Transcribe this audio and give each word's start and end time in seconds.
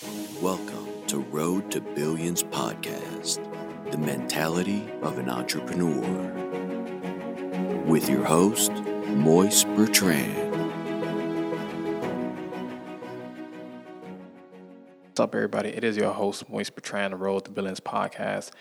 Welcome 0.00 1.04
to 1.08 1.18
Road 1.18 1.72
to 1.72 1.80
Billions 1.80 2.44
podcast, 2.44 3.42
the 3.90 3.98
mentality 3.98 4.88
of 5.02 5.18
an 5.18 5.28
entrepreneur. 5.28 6.32
With 7.84 8.08
your 8.08 8.22
host, 8.22 8.70
Moise 8.70 9.64
Bertrand. 9.64 10.54
What's 15.02 15.18
up, 15.18 15.34
everybody? 15.34 15.70
It 15.70 15.82
is 15.82 15.96
your 15.96 16.12
host, 16.12 16.48
Moise 16.48 16.70
Bertrand, 16.70 17.12
the 17.12 17.16
Road 17.16 17.46
to 17.46 17.50
Billions 17.50 17.80
podcast. 17.80 18.52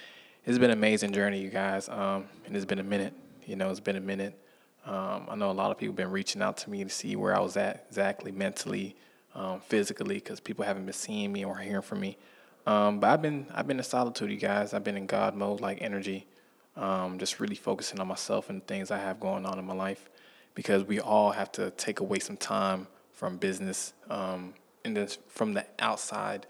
It's 0.44 0.58
been 0.58 0.72
an 0.72 0.78
amazing 0.78 1.14
journey, 1.14 1.40
you 1.40 1.52
guys, 1.52 1.88
um, 1.90 2.26
and 2.48 2.56
it's 2.56 2.66
been 2.66 2.80
a 2.80 2.84
minute. 2.84 3.14
You 3.46 3.58
know, 3.58 3.70
it's 3.70 3.80
been 3.80 3.98
a 3.98 4.02
minute. 4.02 4.42
Um, 4.88 5.28
I 5.30 5.36
know 5.36 5.52
a 5.52 5.54
lot 5.54 5.70
of 5.70 5.78
people 5.78 5.92
have 5.92 5.98
been 5.98 6.10
reaching 6.10 6.42
out 6.42 6.58
to 6.58 6.70
me 6.72 6.84
to 6.84 6.90
see 6.90 7.16
where 7.16 7.36
I 7.36 7.42
was 7.42 7.58
at 7.58 7.86
exactly 7.90 8.32
mentally, 8.32 8.96
um, 9.36 9.62
physically, 9.62 10.16
because 10.16 10.40
people 10.40 10.66
haven't 10.66 10.86
been 10.86 10.94
seeing 10.94 11.32
me 11.32 11.46
or 11.46 11.58
hearing 11.58 11.82
from 11.82 12.00
me. 12.00 12.18
Um, 12.66 13.00
but 13.00 13.10
I've 13.10 13.22
been 13.22 13.48
I've 13.54 13.68
been 13.68 13.78
in 13.78 13.84
solitude, 13.84 14.30
you 14.30 14.38
guys. 14.38 14.74
I've 14.74 14.84
been 14.84 14.98
in 14.98 15.06
God 15.06 15.36
mode, 15.36 15.62
like 15.62 15.82
energy, 15.82 16.28
um, 16.76 17.18
just 17.18 17.40
really 17.40 17.56
focusing 17.56 18.00
on 18.00 18.08
myself 18.08 18.50
and 18.50 18.66
things 18.68 18.92
I 18.92 18.98
have 18.98 19.20
going 19.20 19.46
on 19.46 19.58
in 19.58 19.66
my 19.66 19.74
life, 19.74 20.10
because 20.54 20.84
we 20.84 21.00
all 21.00 21.32
have 21.32 21.52
to 21.54 21.72
take 21.72 22.02
away 22.02 22.20
some 22.20 22.38
time 22.38 22.88
from 23.14 23.38
business 23.38 23.94
um, 24.10 24.54
and 24.84 24.98
this 24.98 25.18
from 25.28 25.54
the 25.54 25.66
outside 25.80 26.46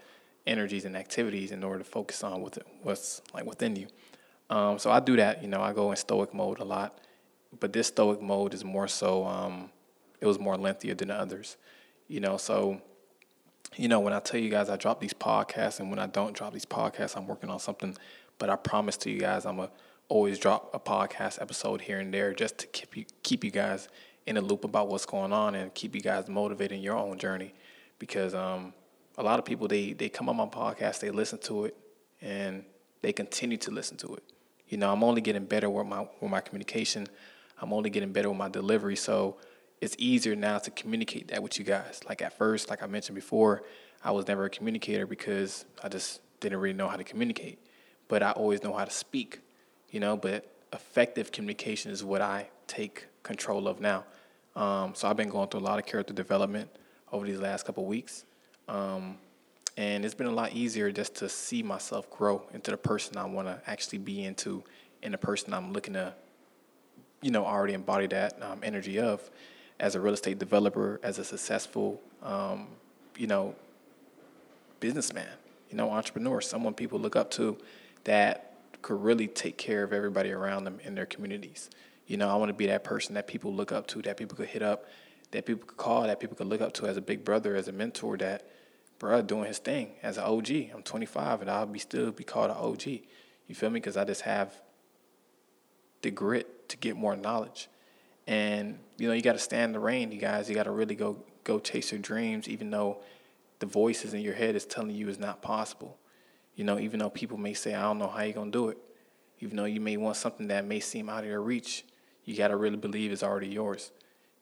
energies 0.46 0.84
and 0.84 0.96
activities 0.96 1.52
in 1.52 1.62
order 1.62 1.78
to 1.78 1.84
focus 1.84 2.24
on 2.24 2.40
what 2.40 2.58
what's 2.82 3.22
like 3.32 3.44
within 3.44 3.76
you. 3.76 3.86
Um, 4.50 4.78
so 4.78 4.90
I 4.90 5.00
do 5.00 5.14
that. 5.16 5.42
You 5.42 5.48
know, 5.48 5.60
I 5.60 5.72
go 5.72 5.90
in 5.90 5.96
stoic 5.96 6.34
mode 6.34 6.58
a 6.58 6.64
lot, 6.64 6.98
but 7.60 7.72
this 7.72 7.86
stoic 7.86 8.20
mode 8.20 8.54
is 8.54 8.64
more 8.64 8.88
so. 8.88 9.24
Um, 9.24 9.70
it 10.20 10.26
was 10.26 10.38
more 10.38 10.56
lengthier 10.56 10.94
than 10.94 11.10
others. 11.10 11.56
You 12.08 12.20
know, 12.20 12.38
so 12.38 12.80
you 13.76 13.86
know 13.86 14.00
when 14.00 14.12
I 14.12 14.20
tell 14.20 14.40
you 14.40 14.48
guys 14.48 14.70
I 14.70 14.76
drop 14.76 15.00
these 15.00 15.14
podcasts, 15.14 15.78
and 15.78 15.90
when 15.90 15.98
I 15.98 16.06
don't 16.06 16.34
drop 16.34 16.52
these 16.54 16.64
podcasts, 16.64 17.16
I'm 17.16 17.26
working 17.26 17.50
on 17.50 17.60
something. 17.60 17.96
But 18.38 18.50
I 18.50 18.56
promise 18.56 18.96
to 18.98 19.10
you 19.10 19.20
guys, 19.20 19.44
I'm 19.44 19.56
gonna 19.56 19.70
always 20.08 20.38
drop 20.38 20.70
a 20.74 20.80
podcast 20.80 21.40
episode 21.40 21.82
here 21.82 21.98
and 22.00 22.12
there 22.12 22.32
just 22.32 22.58
to 22.58 22.66
keep 22.68 22.96
you 22.96 23.04
keep 23.22 23.44
you 23.44 23.50
guys 23.50 23.88
in 24.26 24.36
a 24.36 24.40
loop 24.40 24.64
about 24.64 24.88
what's 24.88 25.06
going 25.06 25.32
on 25.32 25.54
and 25.54 25.72
keep 25.74 25.94
you 25.94 26.00
guys 26.00 26.28
motivated 26.28 26.76
in 26.78 26.82
your 26.82 26.96
own 26.96 27.18
journey. 27.18 27.54
Because 27.98 28.34
um, 28.34 28.72
a 29.16 29.22
lot 29.22 29.38
of 29.38 29.44
people 29.44 29.68
they 29.68 29.92
they 29.92 30.08
come 30.08 30.28
on 30.28 30.36
my 30.36 30.46
podcast, 30.46 31.00
they 31.00 31.10
listen 31.10 31.38
to 31.40 31.66
it, 31.66 31.76
and 32.22 32.64
they 33.02 33.12
continue 33.12 33.58
to 33.58 33.70
listen 33.70 33.96
to 33.98 34.14
it. 34.14 34.22
You 34.68 34.78
know, 34.78 34.92
I'm 34.92 35.04
only 35.04 35.20
getting 35.20 35.44
better 35.44 35.68
with 35.68 35.86
my 35.86 36.06
with 36.20 36.30
my 36.30 36.40
communication. 36.40 37.06
I'm 37.60 37.72
only 37.72 37.90
getting 37.90 38.12
better 38.12 38.28
with 38.28 38.38
my 38.38 38.48
delivery. 38.48 38.96
So 38.96 39.36
it's 39.80 39.94
easier 39.98 40.34
now 40.34 40.58
to 40.58 40.70
communicate 40.70 41.28
that 41.28 41.42
with 41.42 41.58
you 41.58 41.64
guys. 41.64 42.00
Like 42.08 42.22
at 42.22 42.36
first, 42.36 42.70
like 42.70 42.82
I 42.82 42.86
mentioned 42.86 43.14
before, 43.14 43.62
I 44.02 44.10
was 44.10 44.26
never 44.26 44.44
a 44.44 44.50
communicator 44.50 45.06
because 45.06 45.64
I 45.82 45.88
just 45.88 46.20
didn't 46.40 46.58
really 46.58 46.74
know 46.74 46.88
how 46.88 46.96
to 46.96 47.04
communicate. 47.04 47.58
But 48.08 48.22
I 48.22 48.32
always 48.32 48.62
know 48.62 48.72
how 48.72 48.84
to 48.84 48.90
speak, 48.90 49.40
you 49.90 50.00
know. 50.00 50.16
But 50.16 50.50
effective 50.72 51.30
communication 51.30 51.90
is 51.90 52.02
what 52.02 52.20
I 52.20 52.48
take 52.66 53.06
control 53.22 53.68
of 53.68 53.80
now. 53.80 54.04
Um, 54.56 54.94
so 54.94 55.08
I've 55.08 55.16
been 55.16 55.28
going 55.28 55.48
through 55.48 55.60
a 55.60 55.62
lot 55.62 55.78
of 55.78 55.86
character 55.86 56.12
development 56.12 56.70
over 57.12 57.26
these 57.26 57.38
last 57.38 57.64
couple 57.64 57.84
weeks, 57.84 58.24
um, 58.66 59.16
and 59.76 60.04
it's 60.04 60.14
been 60.14 60.26
a 60.26 60.32
lot 60.32 60.52
easier 60.52 60.90
just 60.90 61.14
to 61.16 61.28
see 61.28 61.62
myself 61.62 62.10
grow 62.10 62.42
into 62.52 62.70
the 62.70 62.76
person 62.76 63.16
I 63.16 63.24
want 63.24 63.46
to 63.46 63.60
actually 63.70 63.98
be 63.98 64.24
into, 64.24 64.64
and 65.02 65.14
the 65.14 65.18
person 65.18 65.54
I'm 65.54 65.72
looking 65.72 65.94
to, 65.94 66.14
you 67.22 67.30
know, 67.30 67.44
already 67.44 67.74
embody 67.74 68.08
that 68.08 68.42
um, 68.42 68.60
energy 68.62 68.98
of 68.98 69.30
as 69.80 69.94
a 69.94 70.00
real 70.00 70.14
estate 70.14 70.38
developer, 70.38 71.00
as 71.02 71.18
a 71.18 71.24
successful, 71.24 72.00
um, 72.22 72.66
you 73.16 73.26
know, 73.26 73.54
businessman, 74.80 75.28
you 75.70 75.76
know, 75.76 75.90
entrepreneur, 75.90 76.40
someone 76.40 76.74
people 76.74 76.98
look 76.98 77.16
up 77.16 77.30
to 77.30 77.56
that 78.04 78.54
could 78.82 79.02
really 79.02 79.26
take 79.26 79.56
care 79.56 79.82
of 79.82 79.92
everybody 79.92 80.30
around 80.30 80.64
them 80.64 80.78
in 80.84 80.94
their 80.94 81.06
communities. 81.06 81.70
You 82.06 82.16
know, 82.16 82.28
I 82.28 82.36
want 82.36 82.48
to 82.48 82.54
be 82.54 82.66
that 82.66 82.84
person 82.84 83.14
that 83.14 83.26
people 83.26 83.52
look 83.52 83.72
up 83.72 83.86
to, 83.88 84.02
that 84.02 84.16
people 84.16 84.36
could 84.36 84.48
hit 84.48 84.62
up, 84.62 84.86
that 85.30 85.44
people 85.44 85.66
could 85.66 85.76
call, 85.76 86.02
that 86.02 86.20
people 86.20 86.36
could 86.36 86.46
look 86.46 86.60
up 86.60 86.72
to 86.74 86.86
as 86.86 86.96
a 86.96 87.02
big 87.02 87.24
brother, 87.24 87.54
as 87.54 87.68
a 87.68 87.72
mentor, 87.72 88.16
that 88.18 88.48
bro 88.98 89.22
doing 89.22 89.44
his 89.44 89.58
thing 89.58 89.92
as 90.02 90.16
an 90.16 90.24
OG. 90.24 90.50
I'm 90.74 90.82
25 90.82 91.42
and 91.42 91.50
I'll 91.50 91.66
be 91.66 91.78
still 91.78 92.10
be 92.10 92.24
called 92.24 92.50
an 92.50 92.56
OG. 92.56 92.86
You 93.46 93.54
feel 93.54 93.70
me? 93.70 93.80
Because 93.80 93.96
I 93.96 94.04
just 94.04 94.22
have 94.22 94.54
the 96.02 96.10
grit 96.10 96.68
to 96.68 96.76
get 96.76 96.96
more 96.96 97.16
knowledge. 97.16 97.68
And 98.28 98.78
you 98.98 99.08
know, 99.08 99.14
you 99.14 99.22
got 99.22 99.32
to 99.32 99.38
stand 99.38 99.74
the 99.74 99.80
rain, 99.80 100.12
you 100.12 100.18
guys. 100.18 100.48
You 100.48 100.54
got 100.54 100.64
to 100.64 100.70
really 100.70 100.94
go 100.94 101.16
go 101.44 101.58
chase 101.58 101.90
your 101.90 102.00
dreams, 102.00 102.46
even 102.46 102.70
though 102.70 102.98
the 103.58 103.66
voices 103.66 104.12
in 104.12 104.20
your 104.20 104.34
head 104.34 104.54
is 104.54 104.66
telling 104.66 104.94
you 104.94 105.08
it's 105.08 105.18
not 105.18 105.40
possible. 105.40 105.96
You 106.54 106.64
know, 106.64 106.78
even 106.78 107.00
though 107.00 107.08
people 107.08 107.38
may 107.38 107.54
say, 107.54 107.74
"I 107.74 107.82
don't 107.82 107.98
know 107.98 108.06
how 108.06 108.22
you're 108.22 108.34
gonna 108.34 108.50
do 108.50 108.68
it," 108.68 108.78
even 109.40 109.56
though 109.56 109.64
you 109.64 109.80
may 109.80 109.96
want 109.96 110.16
something 110.16 110.48
that 110.48 110.66
may 110.66 110.78
seem 110.78 111.08
out 111.08 111.24
of 111.24 111.30
your 111.30 111.40
reach, 111.40 111.84
you 112.24 112.36
got 112.36 112.48
to 112.48 112.56
really 112.56 112.76
believe 112.76 113.10
it's 113.12 113.22
already 113.22 113.48
yours. 113.48 113.92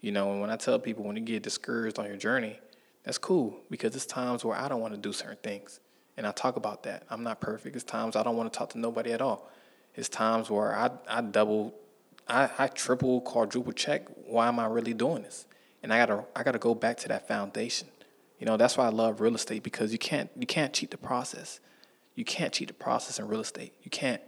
You 0.00 0.10
know, 0.10 0.32
and 0.32 0.40
when 0.40 0.50
I 0.50 0.56
tell 0.56 0.78
people 0.80 1.04
when 1.04 1.16
you 1.16 1.22
get 1.22 1.44
discouraged 1.44 1.98
on 2.00 2.06
your 2.06 2.16
journey, 2.16 2.58
that's 3.04 3.18
cool 3.18 3.60
because 3.70 3.94
it's 3.94 4.04
times 4.04 4.44
where 4.44 4.58
I 4.58 4.68
don't 4.68 4.80
want 4.80 4.94
to 4.94 5.00
do 5.00 5.12
certain 5.12 5.38
things. 5.42 5.78
And 6.16 6.26
I 6.26 6.32
talk 6.32 6.56
about 6.56 6.82
that. 6.82 7.04
I'm 7.08 7.22
not 7.22 7.40
perfect. 7.40 7.76
It's 7.76 7.84
times 7.84 8.16
I 8.16 8.24
don't 8.24 8.36
want 8.36 8.52
to 8.52 8.58
talk 8.58 8.70
to 8.70 8.78
nobody 8.78 9.12
at 9.12 9.20
all. 9.20 9.48
It's 9.94 10.08
times 10.08 10.50
where 10.50 10.74
I, 10.76 10.90
I 11.08 11.20
double 11.20 11.74
I, 12.28 12.50
I 12.58 12.66
triple, 12.68 13.20
quadruple 13.20 13.72
check 13.72 14.08
why 14.26 14.48
am 14.48 14.58
I 14.58 14.66
really 14.66 14.94
doing 14.94 15.22
this? 15.22 15.46
And 15.82 15.92
I 15.92 15.98
gotta 15.98 16.24
I 16.34 16.42
gotta 16.42 16.58
go 16.58 16.74
back 16.74 16.96
to 16.98 17.08
that 17.08 17.28
foundation. 17.28 17.88
You 18.38 18.46
know, 18.46 18.56
that's 18.56 18.76
why 18.76 18.86
I 18.86 18.90
love 18.90 19.20
real 19.20 19.34
estate 19.34 19.62
because 19.62 19.92
you 19.92 19.98
can't 19.98 20.30
you 20.36 20.46
can't 20.46 20.72
cheat 20.72 20.90
the 20.90 20.98
process. 20.98 21.60
You 22.14 22.24
can't 22.24 22.52
cheat 22.52 22.68
the 22.68 22.74
process 22.74 23.18
in 23.18 23.28
real 23.28 23.40
estate. 23.40 23.74
You 23.82 23.90
can't. 23.90 24.22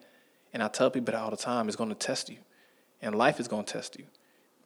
And 0.52 0.62
I 0.62 0.68
tell 0.68 0.90
people 0.90 1.12
that 1.12 1.18
all 1.18 1.30
the 1.30 1.36
time, 1.36 1.66
it's 1.66 1.76
gonna 1.76 1.94
test 1.94 2.30
you. 2.30 2.38
And 3.02 3.14
life 3.14 3.40
is 3.40 3.48
gonna 3.48 3.64
test 3.64 3.98
you. 3.98 4.06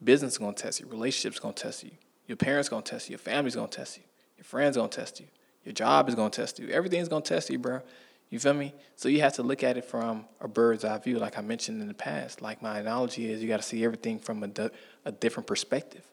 Business 0.03 0.33
is 0.33 0.37
gonna 0.37 0.53
test 0.53 0.79
you. 0.79 0.87
Relationships 0.87 1.39
gonna 1.39 1.53
test 1.53 1.83
you. 1.83 1.91
Your 2.27 2.37
parents 2.37 2.69
gonna 2.69 2.83
test 2.83 3.09
you. 3.09 3.13
Your 3.13 3.19
family's 3.19 3.55
gonna 3.55 3.67
test 3.67 3.97
you. 3.97 4.03
Your 4.37 4.45
friends 4.45 4.77
are 4.77 4.81
gonna 4.81 4.89
test 4.89 5.19
you. 5.19 5.27
Your 5.63 5.73
job 5.73 6.09
is 6.09 6.15
gonna 6.15 6.29
test 6.29 6.59
you. 6.59 6.69
Everything's 6.69 7.07
gonna 7.07 7.21
test 7.21 7.49
you, 7.49 7.57
bro. 7.57 7.81
You 8.33 8.39
feel 8.39 8.55
me? 8.55 8.73
So 8.95 9.09
you 9.09 9.21
have 9.21 9.33
to 9.33 9.43
look 9.43 9.61
at 9.61 9.77
it 9.77 9.85
from 9.85 10.25
a 10.41 10.47
bird's 10.47 10.83
eye 10.83 10.97
view, 10.97 11.19
like 11.19 11.37
I 11.37 11.41
mentioned 11.41 11.83
in 11.83 11.87
the 11.87 11.93
past. 11.93 12.41
Like 12.41 12.63
my 12.63 12.79
analogy 12.79 13.31
is, 13.31 13.43
you 13.43 13.47
got 13.47 13.57
to 13.57 13.63
see 13.63 13.85
everything 13.85 14.17
from 14.17 14.41
a, 14.41 14.47
di- 14.47 14.71
a 15.05 15.11
different 15.11 15.45
perspective. 15.45 16.03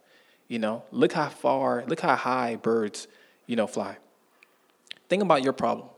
You 0.47 0.59
know, 0.59 0.83
look 0.93 1.15
how 1.15 1.31
far, 1.31 1.83
look 1.87 2.01
how 2.01 2.15
high 2.15 2.57
birds, 2.57 3.09
you 3.47 3.57
know, 3.57 3.67
fly. 3.67 3.97
Think 5.09 5.23
about 5.23 5.43
your 5.43 5.55
problem. 5.55 5.89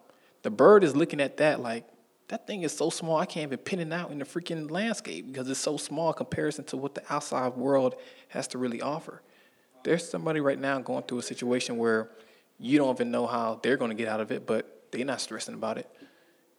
The 0.43 0.51
bird 0.51 0.85
is 0.85 0.95
looking 0.95 1.21
at 1.21 1.39
that 1.39 1.59
like 1.59 1.89
that 2.29 2.47
thing 2.47 2.63
is 2.63 2.71
so 2.71 2.89
small. 2.89 3.17
I 3.17 3.27
can't 3.27 3.49
even 3.49 3.59
pin 3.59 3.81
it 3.81 3.93
out 3.93 4.13
in 4.13 4.21
the 4.21 4.25
freaking 4.25 4.71
landscape 4.71 5.27
because 5.27 5.51
it's 5.51 5.59
so 5.59 5.77
small 5.77 6.11
in 6.11 6.15
comparison 6.15 6.63
to 6.67 6.77
what 6.77 6.95
the 6.95 7.03
outside 7.13 7.57
world 7.57 7.97
has 8.29 8.47
to 8.49 8.59
really 8.59 8.81
offer. 8.81 9.23
There's 9.83 10.09
somebody 10.09 10.39
right 10.39 10.61
now 10.61 10.79
going 10.79 11.03
through 11.03 11.19
a 11.19 11.23
situation 11.23 11.79
where 11.79 12.11
you 12.61 12.79
don't 12.79 12.95
even 12.95 13.11
know 13.11 13.27
how 13.27 13.59
they're 13.61 13.77
going 13.77 13.91
to 13.91 13.97
get 13.97 14.07
out 14.07 14.21
of 14.21 14.31
it, 14.31 14.47
but 14.47 14.85
they're 14.93 15.05
not 15.05 15.21
stressing 15.21 15.55
about 15.55 15.79
it 15.79 15.91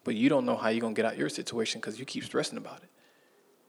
but 0.03 0.15
you 0.15 0.29
don't 0.29 0.45
know 0.45 0.55
how 0.55 0.69
you're 0.69 0.81
gonna 0.81 0.93
get 0.93 1.05
out 1.05 1.17
your 1.17 1.29
situation 1.29 1.81
because 1.81 1.99
you 1.99 2.05
keep 2.05 2.23
stressing 2.23 2.57
about 2.57 2.83
it. 2.83 2.89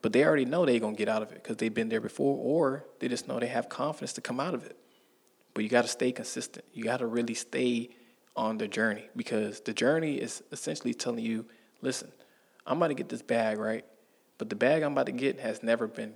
But 0.03 0.13
they 0.13 0.25
already 0.25 0.45
know 0.45 0.67
they're 0.67 0.81
gonna 0.81 0.97
get 0.97 1.09
out 1.09 1.23
of 1.23 1.33
it 1.33 1.43
because 1.43 1.57
they've 1.57 1.73
been 1.73 1.89
there 1.89 2.01
before, 2.01 2.37
or 2.37 2.85
they 2.99 3.09
just 3.09 3.29
know 3.29 3.39
they 3.39 3.47
have 3.47 3.69
confidence 3.69 4.13
to 4.15 4.21
come 4.21 4.41
out 4.41 4.55
of 4.55 4.65
it. 4.67 4.77
But 5.55 5.63
you 5.63 5.71
got 5.71 5.83
to 5.83 5.89
stay 5.89 6.11
consistent. 6.11 6.65
You 6.73 6.83
got 6.83 6.99
to 6.99 7.07
really 7.07 7.35
stay 7.35 7.91
on 8.37 8.59
the 8.59 8.67
journey 8.67 9.09
because 9.15 9.61
the 9.61 9.73
journey 9.73 10.17
is 10.17 10.43
essentially 10.51 10.93
telling 10.93 11.25
you, 11.25 11.47
listen, 11.81 12.11
I'm 12.67 12.79
about 12.79 12.89
to 12.89 12.95
get 12.95 13.09
this 13.09 13.23
bag 13.23 13.59
right, 13.59 13.85
but 14.37 14.51
the 14.51 14.57
bag 14.57 14.83
I'm 14.83 14.93
about 14.93 15.07
to 15.07 15.13
get 15.13 15.39
has 15.39 15.63
never 15.63 15.87
been 15.87 16.15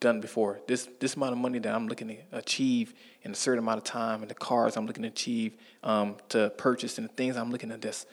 done 0.00 0.20
before. 0.20 0.60
This 0.66 0.88
this 1.00 1.14
amount 1.16 1.32
of 1.32 1.38
money 1.38 1.58
that 1.58 1.74
I'm 1.74 1.88
looking 1.88 2.08
to 2.08 2.16
achieve 2.32 2.94
in 3.22 3.32
a 3.32 3.34
certain 3.34 3.58
amount 3.58 3.78
of 3.78 3.84
time, 3.84 4.22
and 4.22 4.30
the 4.30 4.34
cars 4.34 4.76
I'm 4.76 4.86
looking 4.86 5.02
to 5.02 5.08
achieve 5.08 5.56
um, 5.82 6.16
to 6.30 6.50
purchase, 6.50 6.98
and 6.98 7.08
the 7.08 7.12
things 7.12 7.36
I'm 7.36 7.50
looking 7.50 7.68
to 7.70 7.78
just 7.78 8.06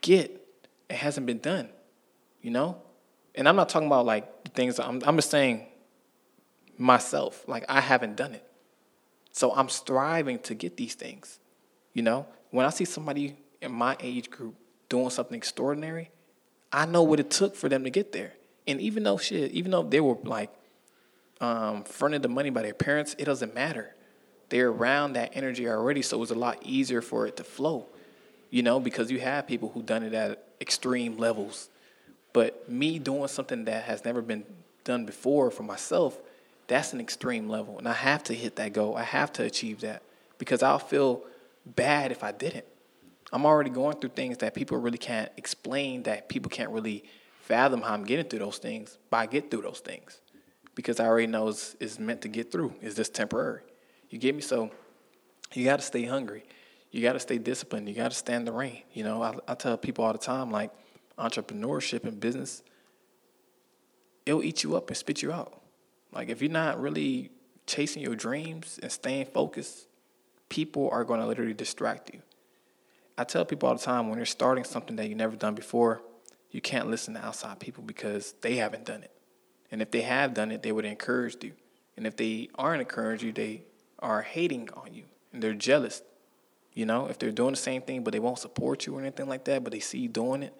get 0.00 0.40
it 0.90 0.96
hasn't 0.96 1.26
been 1.26 1.38
done, 1.38 1.68
you 2.42 2.50
know? 2.50 2.82
And 3.34 3.48
I'm 3.48 3.56
not 3.56 3.68
talking 3.68 3.86
about 3.86 4.04
like 4.04 4.52
things, 4.54 4.78
I'm, 4.80 5.00
I'm 5.06 5.16
just 5.16 5.30
saying 5.30 5.66
myself, 6.76 7.44
like 7.46 7.64
I 7.68 7.80
haven't 7.80 8.16
done 8.16 8.34
it. 8.34 8.44
So 9.32 9.54
I'm 9.54 9.68
striving 9.68 10.40
to 10.40 10.54
get 10.54 10.76
these 10.76 10.94
things, 10.94 11.38
you 11.94 12.02
know? 12.02 12.26
When 12.50 12.66
I 12.66 12.70
see 12.70 12.84
somebody 12.84 13.36
in 13.62 13.72
my 13.72 13.96
age 14.00 14.30
group 14.30 14.56
doing 14.88 15.10
something 15.10 15.36
extraordinary, 15.36 16.10
I 16.72 16.86
know 16.86 17.02
what 17.02 17.20
it 17.20 17.30
took 17.30 17.54
for 17.54 17.68
them 17.68 17.84
to 17.84 17.90
get 17.90 18.12
there. 18.12 18.32
And 18.66 18.80
even 18.80 19.04
though 19.04 19.16
shit, 19.16 19.52
even 19.52 19.70
though 19.70 19.84
they 19.84 20.00
were 20.00 20.16
like 20.24 20.50
um, 21.40 21.84
fronted 21.84 22.22
the 22.22 22.28
money 22.28 22.50
by 22.50 22.62
their 22.62 22.74
parents, 22.74 23.14
it 23.18 23.24
doesn't 23.24 23.54
matter. 23.54 23.94
They're 24.48 24.70
around 24.70 25.12
that 25.12 25.30
energy 25.34 25.68
already, 25.68 26.02
so 26.02 26.16
it 26.16 26.20
was 26.20 26.32
a 26.32 26.36
lot 26.36 26.58
easier 26.64 27.00
for 27.00 27.28
it 27.28 27.36
to 27.36 27.44
flow 27.44 27.86
you 28.50 28.62
know, 28.62 28.80
because 28.80 29.10
you 29.10 29.20
have 29.20 29.46
people 29.46 29.70
who 29.70 29.82
done 29.82 30.02
it 30.02 30.12
at 30.14 30.44
extreme 30.60 31.16
levels. 31.16 31.68
But 32.32 32.68
me 32.68 32.98
doing 32.98 33.28
something 33.28 33.64
that 33.64 33.84
has 33.84 34.04
never 34.04 34.22
been 34.22 34.44
done 34.84 35.04
before 35.04 35.50
for 35.50 35.62
myself, 35.62 36.18
that's 36.66 36.92
an 36.92 37.00
extreme 37.00 37.48
level. 37.48 37.78
And 37.78 37.88
I 37.88 37.92
have 37.92 38.22
to 38.24 38.34
hit 38.34 38.56
that 38.56 38.72
goal. 38.72 38.96
I 38.96 39.02
have 39.02 39.32
to 39.34 39.44
achieve 39.44 39.80
that 39.80 40.02
because 40.38 40.62
I'll 40.62 40.78
feel 40.78 41.24
bad 41.66 42.12
if 42.12 42.22
I 42.22 42.32
didn't. 42.32 42.66
I'm 43.32 43.46
already 43.46 43.70
going 43.70 43.96
through 43.96 44.10
things 44.10 44.38
that 44.38 44.54
people 44.54 44.78
really 44.78 44.98
can't 44.98 45.30
explain, 45.36 46.02
that 46.04 46.28
people 46.28 46.50
can't 46.50 46.70
really 46.70 47.04
fathom 47.42 47.82
how 47.82 47.94
I'm 47.94 48.04
getting 48.04 48.26
through 48.26 48.40
those 48.40 48.58
things, 48.58 48.98
but 49.08 49.18
I 49.18 49.26
get 49.26 49.50
through 49.50 49.62
those 49.62 49.80
things 49.80 50.20
because 50.74 51.00
I 51.00 51.06
already 51.06 51.26
know 51.26 51.48
it's, 51.48 51.76
it's 51.80 51.98
meant 51.98 52.22
to 52.22 52.28
get 52.28 52.50
through. 52.50 52.74
It's 52.80 52.96
just 52.96 53.14
temporary. 53.14 53.62
You 54.08 54.18
get 54.18 54.34
me? 54.34 54.40
So 54.40 54.70
you 55.52 55.64
got 55.64 55.78
to 55.80 55.84
stay 55.84 56.04
hungry. 56.04 56.44
You 56.90 57.02
got 57.02 57.12
to 57.12 57.20
stay 57.20 57.38
disciplined. 57.38 57.88
You 57.88 57.94
got 57.94 58.10
to 58.10 58.16
stand 58.16 58.46
the 58.46 58.52
rain. 58.52 58.82
You 58.92 59.04
know, 59.04 59.22
I, 59.22 59.34
I 59.46 59.54
tell 59.54 59.76
people 59.76 60.04
all 60.04 60.12
the 60.12 60.18
time, 60.18 60.50
like 60.50 60.70
entrepreneurship 61.18 62.04
and 62.04 62.18
business, 62.18 62.62
it'll 64.26 64.42
eat 64.42 64.62
you 64.62 64.76
up 64.76 64.88
and 64.88 64.96
spit 64.96 65.22
you 65.22 65.32
out. 65.32 65.60
Like 66.12 66.28
if 66.28 66.42
you're 66.42 66.50
not 66.50 66.80
really 66.80 67.30
chasing 67.66 68.02
your 68.02 68.16
dreams 68.16 68.80
and 68.82 68.90
staying 68.90 69.26
focused, 69.26 69.86
people 70.48 70.88
are 70.90 71.04
going 71.04 71.20
to 71.20 71.26
literally 71.26 71.54
distract 71.54 72.12
you. 72.12 72.20
I 73.16 73.24
tell 73.24 73.44
people 73.44 73.68
all 73.68 73.74
the 73.74 73.80
time 73.80 74.08
when 74.08 74.18
you're 74.18 74.26
starting 74.26 74.64
something 74.64 74.96
that 74.96 75.08
you've 75.08 75.18
never 75.18 75.36
done 75.36 75.54
before, 75.54 76.02
you 76.50 76.60
can't 76.60 76.90
listen 76.90 77.14
to 77.14 77.24
outside 77.24 77.60
people 77.60 77.84
because 77.84 78.34
they 78.40 78.56
haven't 78.56 78.84
done 78.84 79.02
it. 79.02 79.12
And 79.70 79.80
if 79.80 79.90
they 79.90 80.00
have 80.00 80.34
done 80.34 80.50
it, 80.50 80.62
they 80.62 80.72
would 80.72 80.84
encourage 80.84 81.44
you. 81.44 81.52
And 81.96 82.06
if 82.06 82.16
they 82.16 82.48
aren't 82.56 82.80
encouraging 82.80 83.28
you, 83.28 83.32
they 83.32 83.62
are 84.00 84.22
hating 84.22 84.70
on 84.74 84.94
you 84.94 85.04
and 85.32 85.42
they're 85.42 85.54
jealous. 85.54 86.02
You 86.72 86.86
know, 86.86 87.06
if 87.06 87.18
they're 87.18 87.32
doing 87.32 87.52
the 87.52 87.58
same 87.58 87.82
thing 87.82 88.04
but 88.04 88.12
they 88.12 88.20
won't 88.20 88.38
support 88.38 88.86
you 88.86 88.96
or 88.96 89.00
anything 89.00 89.28
like 89.28 89.44
that, 89.44 89.64
but 89.64 89.72
they 89.72 89.80
see 89.80 89.98
you 89.98 90.08
doing 90.08 90.42
it, 90.42 90.54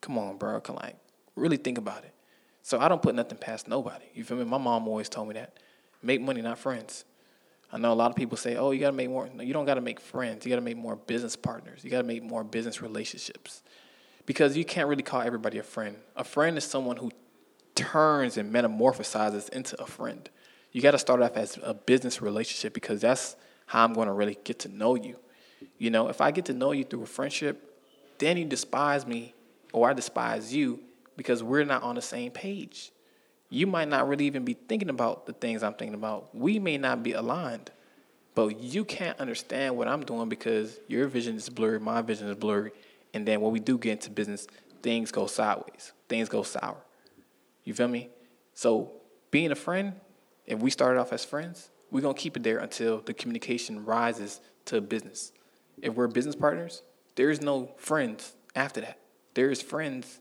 come 0.00 0.18
on, 0.18 0.36
bro. 0.36 0.60
Can 0.60 0.74
like 0.76 0.96
really 1.36 1.56
think 1.56 1.78
about 1.78 2.04
it. 2.04 2.12
So 2.62 2.78
I 2.78 2.88
don't 2.88 3.02
put 3.02 3.14
nothing 3.14 3.38
past 3.38 3.68
nobody. 3.68 4.04
You 4.14 4.24
feel 4.24 4.36
me? 4.36 4.44
My 4.44 4.58
mom 4.58 4.86
always 4.86 5.08
told 5.08 5.28
me 5.28 5.34
that. 5.34 5.58
Make 6.02 6.20
money, 6.20 6.42
not 6.42 6.58
friends. 6.58 7.04
I 7.72 7.78
know 7.78 7.92
a 7.92 7.94
lot 7.94 8.10
of 8.10 8.16
people 8.16 8.36
say, 8.36 8.56
"Oh, 8.56 8.70
you 8.70 8.80
got 8.80 8.90
to 8.90 8.96
make 8.96 9.08
more." 9.08 9.28
No, 9.32 9.42
you 9.42 9.52
don't 9.52 9.64
got 9.64 9.74
to 9.74 9.80
make 9.80 9.98
friends. 9.98 10.44
You 10.44 10.50
got 10.50 10.56
to 10.56 10.62
make 10.62 10.76
more 10.76 10.96
business 10.96 11.36
partners. 11.36 11.82
You 11.82 11.90
got 11.90 12.02
to 12.02 12.06
make 12.06 12.22
more 12.22 12.44
business 12.44 12.82
relationships, 12.82 13.62
because 14.26 14.56
you 14.56 14.64
can't 14.64 14.88
really 14.88 15.02
call 15.02 15.22
everybody 15.22 15.58
a 15.58 15.62
friend. 15.62 15.96
A 16.14 16.24
friend 16.24 16.58
is 16.58 16.64
someone 16.64 16.98
who 16.98 17.10
turns 17.74 18.36
and 18.36 18.52
metamorphosizes 18.52 19.48
into 19.48 19.80
a 19.82 19.86
friend. 19.86 20.28
You 20.72 20.82
got 20.82 20.90
to 20.92 20.98
start 20.98 21.22
off 21.22 21.36
as 21.36 21.58
a 21.62 21.72
business 21.74 22.20
relationship 22.20 22.74
because 22.74 23.00
that's 23.00 23.36
how 23.66 23.84
I'm 23.84 23.94
going 23.94 24.08
to 24.08 24.12
really 24.12 24.38
get 24.44 24.58
to 24.60 24.68
know 24.68 24.94
you. 24.94 25.16
You 25.78 25.90
know, 25.90 26.08
if 26.08 26.20
I 26.20 26.30
get 26.30 26.46
to 26.46 26.52
know 26.52 26.72
you 26.72 26.84
through 26.84 27.02
a 27.02 27.06
friendship, 27.06 27.80
then 28.18 28.36
you 28.36 28.44
despise 28.44 29.06
me 29.06 29.34
or 29.72 29.90
I 29.90 29.92
despise 29.92 30.54
you 30.54 30.80
because 31.16 31.42
we're 31.42 31.64
not 31.64 31.82
on 31.82 31.94
the 31.94 32.02
same 32.02 32.30
page 32.30 32.92
you 33.52 33.66
might 33.66 33.88
not 33.88 34.08
really 34.08 34.24
even 34.24 34.46
be 34.46 34.54
thinking 34.54 34.88
about 34.88 35.26
the 35.26 35.34
things 35.34 35.62
I'm 35.62 35.74
thinking 35.74 35.94
about. 35.94 36.34
We 36.34 36.58
may 36.58 36.78
not 36.78 37.02
be 37.02 37.12
aligned, 37.12 37.70
but 38.34 38.58
you 38.58 38.82
can't 38.82 39.20
understand 39.20 39.76
what 39.76 39.88
I'm 39.88 40.02
doing 40.04 40.30
because 40.30 40.80
your 40.88 41.06
vision 41.06 41.36
is 41.36 41.50
blurry, 41.50 41.78
my 41.78 42.00
vision 42.00 42.28
is 42.28 42.36
blurry. 42.36 42.72
And 43.12 43.28
then 43.28 43.42
when 43.42 43.52
we 43.52 43.60
do 43.60 43.76
get 43.76 43.92
into 43.92 44.10
business, 44.10 44.46
things 44.82 45.12
go 45.12 45.26
sideways, 45.26 45.92
things 46.08 46.30
go 46.30 46.42
sour. 46.42 46.78
You 47.64 47.74
feel 47.74 47.88
me? 47.88 48.08
So, 48.54 48.92
being 49.30 49.52
a 49.52 49.54
friend, 49.54 49.94
if 50.46 50.58
we 50.58 50.70
started 50.70 50.98
off 50.98 51.12
as 51.12 51.22
friends, 51.22 51.68
we're 51.90 52.00
to 52.00 52.14
keep 52.14 52.38
it 52.38 52.42
there 52.42 52.58
until 52.58 53.00
the 53.02 53.12
communication 53.12 53.84
rises 53.84 54.40
to 54.64 54.80
business. 54.80 55.32
If 55.82 55.94
we're 55.94 56.06
business 56.06 56.36
partners, 56.36 56.82
there 57.16 57.28
is 57.28 57.42
no 57.42 57.72
friends 57.76 58.34
after 58.54 58.80
that. 58.80 58.98
There 59.34 59.50
is 59.50 59.60
friends 59.60 60.20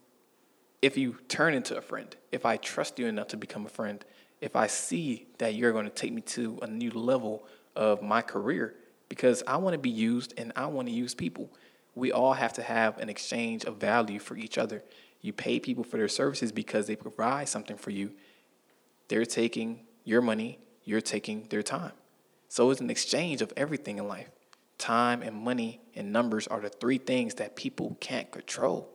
if 0.82 0.98
you 0.98 1.18
turn 1.28 1.54
into 1.54 1.78
a 1.78 1.82
friend, 1.82 2.16
if 2.32 2.46
I 2.46 2.58
trust 2.58 2.98
you 2.98 3.06
enough 3.06 3.28
to 3.30 3.38
become 3.38 3.66
a 3.66 3.70
friend, 3.70 4.04
if 4.42 4.56
I 4.56 4.68
see 4.68 5.28
that 5.38 5.54
you're 5.54 5.72
going 5.72 5.86
to 5.86 5.92
take 5.92 6.12
me 6.12 6.22
to 6.22 6.58
a 6.64 6.68
new 6.68 6.90
level 6.90 7.46
of 7.76 8.02
my 8.02 8.22
career, 8.22 8.76
because 9.08 9.44
I 9.46 9.58
want 9.58 9.74
to 9.74 9.80
be 9.80 9.90
used 9.90 10.34
and 10.38 10.52
I 10.56 10.66
want 10.66 10.88
to 10.88 10.94
use 10.94 11.14
people. 11.14 11.52
We 11.94 12.12
all 12.12 12.34
have 12.34 12.54
to 12.54 12.64
have 12.64 12.98
an 12.98 13.10
exchange 13.10 13.66
of 13.66 13.78
value 13.78 14.20
for 14.20 14.36
each 14.36 14.58
other. 14.58 14.84
You 15.22 15.34
pay 15.34 15.60
people 15.60 15.84
for 15.84 15.98
their 15.98 16.08
services 16.08 16.52
because 16.52 16.88
they 16.88 16.96
provide 16.96 17.50
something 17.50 17.78
for 17.78 17.92
you. 17.92 18.14
They're 19.08 19.26
taking 19.26 19.82
your 20.04 20.22
money, 20.22 20.58
you're 20.84 21.02
taking 21.02 21.48
their 21.50 21.62
time. 21.62 21.92
So 22.48 22.72
it's 22.72 22.82
an 22.82 22.90
exchange 22.90 23.42
of 23.42 23.54
everything 23.56 24.00
in 24.00 24.08
life. 24.08 24.30
Time 24.82 25.22
and 25.22 25.36
money 25.36 25.80
and 25.96 26.12
numbers 26.12 26.48
are 26.48 26.60
the 26.60 26.70
three 26.70 26.98
things 26.98 27.36
that 27.36 27.56
people 27.56 27.96
can't 28.02 28.30
control 28.32 28.92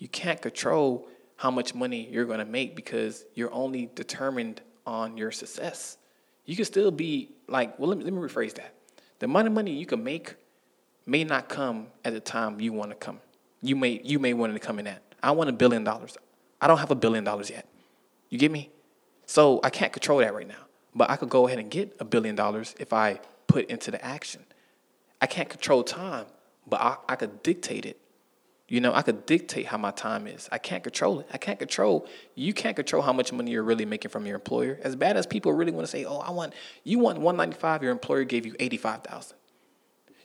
you 0.00 0.08
can't 0.08 0.40
control 0.40 1.06
how 1.36 1.50
much 1.50 1.74
money 1.74 2.08
you're 2.10 2.24
going 2.24 2.38
to 2.40 2.44
make 2.44 2.74
because 2.74 3.24
you're 3.34 3.52
only 3.52 3.90
determined 3.94 4.62
on 4.86 5.16
your 5.16 5.30
success. 5.30 5.98
You 6.46 6.56
can 6.56 6.64
still 6.64 6.90
be 6.90 7.30
like, 7.46 7.78
well, 7.78 7.88
let 7.90 7.98
me, 7.98 8.04
let 8.04 8.12
me 8.12 8.18
rephrase 8.18 8.54
that. 8.54 8.74
The 9.20 9.26
amount 9.26 9.46
of 9.46 9.52
money 9.52 9.72
you 9.72 9.86
can 9.86 10.02
make 10.02 10.34
may 11.06 11.22
not 11.22 11.50
come 11.50 11.88
at 12.04 12.14
the 12.14 12.20
time 12.20 12.60
you 12.60 12.72
want 12.72 12.90
to 12.90 12.96
come. 12.96 13.20
You 13.62 13.76
may 13.76 14.00
you 14.02 14.18
may 14.18 14.32
want 14.32 14.54
to 14.54 14.58
come 14.58 14.78
in 14.78 14.86
at. 14.86 15.02
I 15.22 15.32
want 15.32 15.50
a 15.50 15.52
billion 15.52 15.84
dollars. 15.84 16.16
I 16.62 16.66
don't 16.66 16.78
have 16.78 16.90
a 16.90 16.94
billion 16.94 17.24
dollars 17.24 17.50
yet. 17.50 17.68
You 18.30 18.38
get 18.38 18.50
me? 18.50 18.70
So 19.26 19.60
I 19.62 19.68
can't 19.68 19.92
control 19.92 20.20
that 20.20 20.34
right 20.34 20.48
now. 20.48 20.64
But 20.94 21.10
I 21.10 21.16
could 21.16 21.28
go 21.28 21.46
ahead 21.46 21.58
and 21.58 21.70
get 21.70 21.94
a 22.00 22.06
billion 22.06 22.34
dollars 22.34 22.74
if 22.80 22.94
I 22.94 23.20
put 23.46 23.66
into 23.66 23.90
the 23.90 24.02
action. 24.02 24.42
I 25.20 25.26
can't 25.26 25.48
control 25.48 25.82
time, 25.82 26.26
but 26.66 26.80
I, 26.80 26.96
I 27.08 27.16
could 27.16 27.42
dictate 27.42 27.86
it 27.86 28.00
you 28.70 28.80
know, 28.80 28.94
I 28.94 29.02
could 29.02 29.26
dictate 29.26 29.66
how 29.66 29.78
my 29.78 29.90
time 29.90 30.28
is. 30.28 30.48
I 30.52 30.58
can't 30.58 30.84
control 30.84 31.18
it. 31.18 31.26
I 31.32 31.38
can't 31.38 31.58
control. 31.58 32.06
You 32.36 32.54
can't 32.54 32.76
control 32.76 33.02
how 33.02 33.12
much 33.12 33.32
money 33.32 33.50
you're 33.50 33.64
really 33.64 33.84
making 33.84 34.12
from 34.12 34.26
your 34.26 34.36
employer. 34.36 34.78
As 34.82 34.94
bad 34.94 35.16
as 35.16 35.26
people 35.26 35.52
really 35.52 35.72
want 35.72 35.86
to 35.86 35.90
say, 35.90 36.04
"Oh, 36.04 36.18
I 36.18 36.30
want 36.30 36.54
you 36.84 37.00
want 37.00 37.18
195, 37.18 37.82
your 37.82 37.90
employer 37.90 38.22
gave 38.22 38.46
you 38.46 38.54
85,000. 38.60 39.36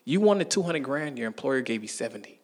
You 0.04 0.22
wanted 0.22 0.52
200 0.52 0.84
grand, 0.84 1.18
your 1.18 1.26
employer 1.26 1.62
gave 1.62 1.82
you 1.82 1.88
70." 1.88 2.40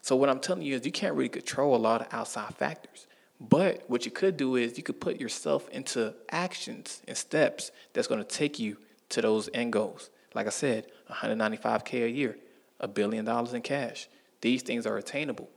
So 0.00 0.16
what 0.16 0.28
I'm 0.28 0.40
telling 0.40 0.62
you 0.62 0.74
is 0.74 0.84
you 0.84 0.90
can't 0.90 1.14
really 1.14 1.28
control 1.28 1.76
a 1.76 1.78
lot 1.78 2.00
of 2.00 2.08
outside 2.12 2.52
factors. 2.56 3.06
But 3.38 3.84
what 3.86 4.04
you 4.04 4.10
could 4.10 4.36
do 4.36 4.56
is 4.56 4.76
you 4.76 4.82
could 4.82 5.00
put 5.00 5.20
yourself 5.20 5.68
into 5.68 6.16
actions 6.30 7.00
and 7.06 7.16
steps 7.16 7.70
that's 7.92 8.08
going 8.08 8.18
to 8.18 8.28
take 8.28 8.58
you 8.58 8.78
to 9.10 9.22
those 9.22 9.48
end 9.54 9.72
goals. 9.72 10.10
Like 10.34 10.48
I 10.48 10.50
said, 10.50 10.86
195k 11.12 12.04
a 12.04 12.10
year, 12.10 12.36
a 12.80 12.88
billion 12.88 13.24
dollars 13.24 13.52
in 13.52 13.62
cash 13.62 14.08
these 14.42 14.62
things 14.62 14.86
are 14.86 14.98
attainable, 14.98 15.48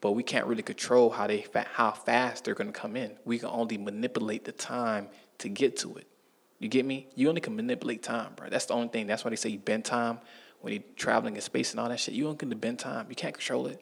but 0.00 0.12
we 0.12 0.22
can't 0.22 0.46
really 0.46 0.62
control 0.62 1.08
how 1.08 1.26
they 1.26 1.46
how 1.72 1.92
fast 1.92 2.44
they're 2.44 2.54
going 2.54 2.70
to 2.70 2.78
come 2.78 2.96
in. 2.96 3.16
We 3.24 3.38
can 3.38 3.48
only 3.48 3.78
manipulate 3.78 4.44
the 4.44 4.52
time 4.52 5.08
to 5.38 5.48
get 5.48 5.76
to 5.78 5.96
it. 5.96 6.06
You 6.58 6.68
get 6.68 6.84
me? 6.84 7.06
You 7.14 7.28
only 7.28 7.40
can 7.40 7.56
manipulate 7.56 8.02
time, 8.02 8.32
bro. 8.36 8.50
That's 8.50 8.66
the 8.66 8.74
only 8.74 8.88
thing. 8.88 9.06
That's 9.06 9.24
why 9.24 9.30
they 9.30 9.36
say 9.36 9.50
you 9.50 9.60
bend 9.60 9.84
time 9.84 10.18
when 10.60 10.74
you're 10.74 10.82
traveling 10.96 11.36
in 11.36 11.40
space 11.40 11.70
and 11.70 11.80
all 11.80 11.88
that 11.88 12.00
shit. 12.00 12.14
You 12.14 12.24
don't 12.24 12.38
get 12.38 12.60
bend 12.60 12.80
time. 12.80 13.06
You 13.08 13.14
can't 13.14 13.34
control 13.34 13.68
it. 13.68 13.80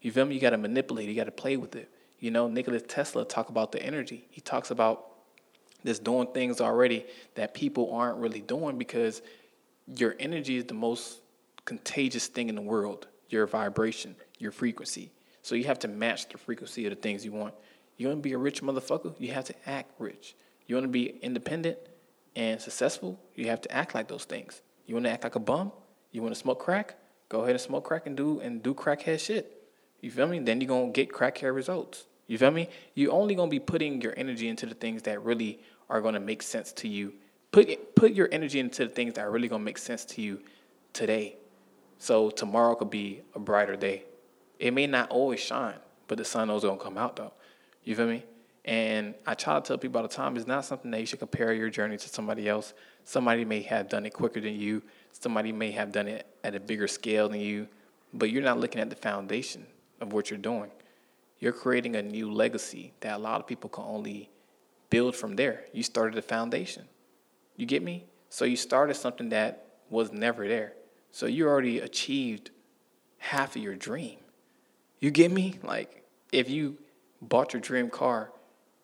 You 0.00 0.12
feel 0.12 0.24
me? 0.24 0.36
You 0.36 0.40
got 0.40 0.50
to 0.50 0.58
manipulate. 0.58 1.08
You 1.08 1.16
got 1.16 1.24
to 1.24 1.32
play 1.32 1.56
with 1.56 1.74
it. 1.74 1.90
You 2.20 2.30
know, 2.30 2.46
Nikola 2.46 2.78
Tesla 2.78 3.24
talk 3.24 3.48
about 3.48 3.72
the 3.72 3.82
energy. 3.82 4.28
He 4.30 4.40
talks 4.40 4.70
about 4.70 5.08
this 5.82 5.98
doing 5.98 6.28
things 6.28 6.60
already 6.60 7.04
that 7.34 7.54
people 7.54 7.92
aren't 7.92 8.18
really 8.18 8.40
doing 8.40 8.78
because 8.78 9.20
your 9.86 10.14
energy 10.18 10.56
is 10.56 10.64
the 10.64 10.74
most 10.74 11.20
contagious 11.64 12.26
thing 12.26 12.48
in 12.48 12.54
the 12.54 12.62
world 12.62 13.06
your 13.28 13.46
vibration, 13.46 14.14
your 14.38 14.52
frequency. 14.52 15.10
So 15.40 15.54
you 15.54 15.64
have 15.64 15.78
to 15.80 15.88
match 15.88 16.28
the 16.28 16.36
frequency 16.36 16.84
of 16.84 16.90
the 16.90 16.96
things 16.96 17.24
you 17.24 17.32
want. 17.32 17.54
You 17.96 18.08
want 18.08 18.18
to 18.18 18.22
be 18.22 18.34
a 18.34 18.38
rich 18.38 18.62
motherfucker? 18.62 19.14
You 19.18 19.32
have 19.32 19.44
to 19.46 19.54
act 19.66 19.92
rich. 19.98 20.36
You 20.66 20.76
want 20.76 20.84
to 20.84 20.90
be 20.90 21.18
independent 21.22 21.78
and 22.36 22.60
successful? 22.60 23.18
You 23.34 23.46
have 23.48 23.62
to 23.62 23.72
act 23.72 23.94
like 23.94 24.08
those 24.08 24.24
things. 24.24 24.60
You 24.86 24.94
want 24.94 25.06
to 25.06 25.10
act 25.10 25.24
like 25.24 25.34
a 25.34 25.40
bum? 25.40 25.72
You 26.10 26.20
want 26.20 26.34
to 26.34 26.40
smoke 26.40 26.60
crack? 26.60 26.96
Go 27.28 27.40
ahead 27.40 27.52
and 27.52 27.60
smoke 27.60 27.84
crack 27.84 28.06
and 28.06 28.14
do 28.16 28.40
and 28.40 28.62
do 28.62 28.74
crackhead 28.74 29.18
shit. 29.18 29.62
You 30.02 30.10
feel 30.10 30.26
me? 30.26 30.38
Then 30.40 30.60
you're 30.60 30.68
gonna 30.68 30.90
get 30.90 31.10
crackhead 31.10 31.54
results. 31.54 32.04
You 32.26 32.36
feel 32.36 32.50
me? 32.50 32.68
You're 32.94 33.12
only 33.12 33.34
gonna 33.34 33.50
be 33.50 33.60
putting 33.60 34.02
your 34.02 34.12
energy 34.16 34.48
into 34.48 34.66
the 34.66 34.74
things 34.74 35.02
that 35.02 35.22
really 35.24 35.60
are 35.88 36.00
gonna 36.00 36.20
make 36.20 36.42
sense 36.42 36.72
to 36.72 36.88
you. 36.88 37.14
Put 37.52 37.94
put 37.94 38.12
your 38.12 38.28
energy 38.32 38.58
into 38.58 38.86
the 38.86 38.90
things 38.90 39.14
that 39.14 39.20
are 39.20 39.30
really 39.30 39.48
gonna 39.48 39.62
make 39.62 39.78
sense 39.78 40.04
to 40.06 40.22
you 40.22 40.40
today. 40.92 41.36
So 41.98 42.30
tomorrow 42.30 42.74
could 42.74 42.90
be 42.90 43.22
a 43.34 43.38
brighter 43.38 43.76
day. 43.76 44.04
It 44.58 44.72
may 44.72 44.86
not 44.86 45.10
always 45.10 45.38
shine, 45.38 45.76
but 46.08 46.18
the 46.18 46.24
sun 46.24 46.50
is 46.50 46.62
gonna 46.62 46.80
come 46.80 46.98
out 46.98 47.16
though. 47.16 47.32
You 47.84 47.94
feel 47.94 48.08
me? 48.08 48.24
And 48.64 49.14
I 49.26 49.34
try 49.34 49.54
to 49.54 49.60
tell 49.60 49.76
people 49.76 50.00
all 50.00 50.08
the 50.08 50.14
time 50.14 50.36
it's 50.36 50.46
not 50.46 50.64
something 50.64 50.90
that 50.92 51.00
you 51.00 51.06
should 51.06 51.18
compare 51.18 51.52
your 51.52 51.68
journey 51.68 51.96
to 51.96 52.08
somebody 52.08 52.48
else. 52.48 52.74
Somebody 53.04 53.44
may 53.44 53.62
have 53.62 53.88
done 53.88 54.06
it 54.06 54.12
quicker 54.14 54.40
than 54.40 54.54
you. 54.54 54.82
Somebody 55.12 55.52
may 55.52 55.72
have 55.72 55.92
done 55.92 56.08
it 56.08 56.26
at 56.44 56.54
a 56.54 56.60
bigger 56.60 56.86
scale 56.86 57.28
than 57.28 57.40
you, 57.40 57.68
but 58.14 58.30
you're 58.30 58.42
not 58.42 58.58
looking 58.58 58.80
at 58.80 58.88
the 58.88 58.96
foundation 58.96 59.66
of 60.00 60.12
what 60.12 60.30
you're 60.30 60.38
doing. 60.38 60.70
You're 61.40 61.52
creating 61.52 61.96
a 61.96 62.02
new 62.02 62.30
legacy 62.30 62.92
that 63.00 63.16
a 63.16 63.18
lot 63.18 63.40
of 63.40 63.46
people 63.46 63.68
can 63.68 63.84
only 63.84 64.30
build 64.90 65.16
from 65.16 65.34
there. 65.34 65.64
You 65.72 65.82
started 65.82 66.16
a 66.16 66.22
foundation. 66.22 66.84
You 67.56 67.66
get 67.66 67.82
me? 67.82 68.06
So 68.28 68.44
you 68.44 68.56
started 68.56 68.94
something 68.94 69.28
that 69.30 69.66
was 69.90 70.12
never 70.12 70.48
there. 70.48 70.72
So 71.10 71.26
you 71.26 71.46
already 71.46 71.80
achieved 71.80 72.50
half 73.18 73.56
of 73.56 73.62
your 73.62 73.74
dream. 73.76 74.18
You 75.00 75.10
get 75.10 75.30
me? 75.30 75.58
Like 75.62 76.04
if 76.32 76.48
you 76.48 76.78
bought 77.20 77.52
your 77.52 77.60
dream 77.60 77.90
car, 77.90 78.32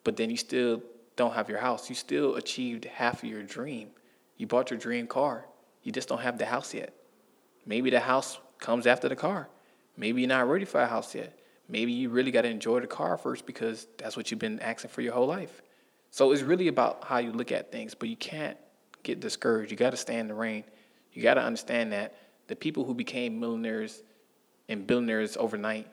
but 0.03 0.15
then 0.15 0.29
you 0.29 0.37
still 0.37 0.81
don't 1.15 1.33
have 1.33 1.49
your 1.49 1.59
house, 1.59 1.89
you 1.89 1.95
still 1.95 2.35
achieved 2.35 2.85
half 2.85 3.23
of 3.23 3.29
your 3.29 3.43
dream. 3.43 3.89
You 4.37 4.47
bought 4.47 4.69
your 4.69 4.79
dream 4.79 5.07
car, 5.07 5.45
you 5.83 5.91
just 5.91 6.07
don't 6.07 6.21
have 6.21 6.37
the 6.37 6.45
house 6.45 6.73
yet. 6.73 6.93
Maybe 7.65 7.89
the 7.89 7.99
house 7.99 8.39
comes 8.59 8.87
after 8.87 9.09
the 9.09 9.15
car. 9.15 9.49
Maybe 9.97 10.21
you're 10.21 10.29
not 10.29 10.47
ready 10.47 10.65
for 10.65 10.79
a 10.79 10.87
house 10.87 11.13
yet. 11.13 11.37
Maybe 11.67 11.91
you 11.91 12.09
really 12.09 12.31
got 12.31 12.43
to 12.43 12.49
enjoy 12.49 12.79
the 12.79 12.87
car 12.87 13.17
first 13.17 13.45
because 13.45 13.87
that's 13.97 14.15
what 14.15 14.31
you've 14.31 14.39
been 14.39 14.59
asking 14.59 14.91
for 14.91 15.01
your 15.01 15.13
whole 15.13 15.27
life. 15.27 15.61
So 16.11 16.31
it's 16.31 16.41
really 16.41 16.67
about 16.67 17.03
how 17.03 17.19
you 17.19 17.31
look 17.31 17.51
at 17.51 17.71
things, 17.71 17.93
but 17.93 18.09
you 18.09 18.15
can't 18.15 18.57
get 19.03 19.19
discouraged. 19.19 19.71
You 19.71 19.77
got 19.77 19.91
to 19.91 19.97
stay 19.97 20.17
in 20.17 20.27
the 20.27 20.33
rain. 20.33 20.63
You 21.13 21.21
got 21.21 21.35
to 21.35 21.41
understand 21.41 21.93
that 21.93 22.15
the 22.47 22.55
people 22.55 22.83
who 22.83 22.93
became 22.93 23.39
millionaires 23.39 24.01
and 24.67 24.85
billionaires 24.85 25.37
overnight 25.37 25.87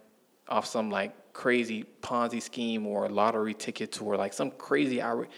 off 0.48 0.66
some 0.66 0.90
like 0.90 1.32
crazy 1.32 1.84
Ponzi 2.02 2.40
scheme 2.40 2.86
or 2.86 3.08
lottery 3.08 3.54
tickets 3.54 3.98
or 3.98 4.16
like 4.16 4.32
some 4.32 4.50
crazy 4.50 5.00
hour, 5.02 5.28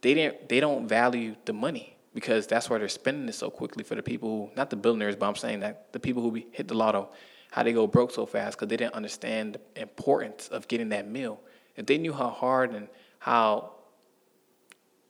they 0.00 0.14
didn't 0.14 0.48
they 0.48 0.60
don't 0.60 0.88
value 0.88 1.36
the 1.44 1.52
money 1.52 1.96
because 2.14 2.46
that's 2.46 2.70
why 2.70 2.78
they're 2.78 2.88
spending 2.88 3.28
it 3.28 3.34
so 3.34 3.50
quickly 3.50 3.84
for 3.84 3.94
the 3.94 4.02
people 4.02 4.28
who 4.28 4.56
not 4.56 4.70
the 4.70 4.76
billionaires, 4.76 5.16
but 5.16 5.26
I'm 5.26 5.36
saying 5.36 5.60
that 5.60 5.92
the 5.92 6.00
people 6.00 6.22
who 6.22 6.42
hit 6.50 6.68
the 6.68 6.74
lotto, 6.74 7.10
how 7.50 7.62
they 7.62 7.72
go 7.72 7.86
broke 7.86 8.10
so 8.10 8.26
fast 8.26 8.56
because 8.56 8.68
they 8.68 8.76
didn't 8.76 8.94
understand 8.94 9.58
the 9.74 9.82
importance 9.82 10.48
of 10.48 10.66
getting 10.68 10.88
that 10.90 11.08
meal. 11.08 11.40
If 11.76 11.86
they 11.86 11.98
knew 11.98 12.12
how 12.12 12.30
hard 12.30 12.72
and 12.72 12.88
how 13.18 13.72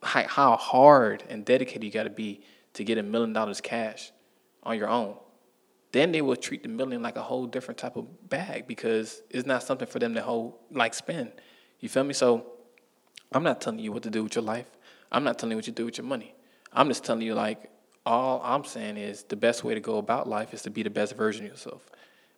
how 0.03 0.57
hard 0.57 1.25
and 1.29 1.45
dedicated 1.45 1.85
you 1.85 1.91
got 1.91 2.05
to 2.05 2.11
be 2.11 2.41
to 2.75 2.85
get 2.85 2.99
a 2.99 3.03
million 3.03 3.33
dollars 3.33 3.61
cash 3.61 4.13
on 4.63 4.77
your 4.77 4.89
own, 4.89 5.17
then 5.93 6.13
they 6.13 6.21
will 6.21 6.37
treat 6.37 6.63
the 6.63 6.69
million 6.69 7.03
like 7.03 7.17
a 7.17 7.23
whole 7.23 7.47
different 7.47 7.79
type 7.79 7.97
of 7.97 8.29
bag 8.29 8.67
because 8.67 9.23
it's 9.31 9.47
not 9.47 9.63
something 9.63 9.89
for 9.89 9.99
them 9.99 10.15
to 10.15 10.23
hold 10.23 10.55
like 10.71 10.93
spend. 10.93 11.33
You 11.81 11.89
feel 11.89 12.05
me? 12.05 12.13
So 12.13 12.47
I'm 13.33 13.43
not 13.43 13.61
telling 13.61 13.79
you 13.79 13.93
what 13.93 14.03
to 14.03 14.11
do 14.11 14.23
with 14.25 14.35
your 14.35 14.45
life. 14.45 14.71
I'm 15.11 15.25
not 15.25 15.39
telling 15.39 15.53
you 15.53 15.57
what 15.57 15.65
to 15.67 15.73
do 15.73 15.87
with 15.87 15.99
your 15.99 16.07
money. 16.07 16.35
I'm 16.73 16.89
just 16.89 17.05
telling 17.05 17.23
you 17.23 17.35
like 17.35 17.71
all 18.05 18.41
I'm 18.45 18.65
saying 18.65 18.97
is 18.97 19.25
the 19.25 19.37
best 19.37 19.65
way 19.65 19.75
to 19.75 19.81
go 19.81 19.99
about 19.99 20.29
life 20.29 20.53
is 20.55 20.63
to 20.63 20.71
be 20.71 20.83
the 20.83 20.91
best 20.91 21.17
version 21.17 21.45
of 21.47 21.53
yourself. 21.53 21.89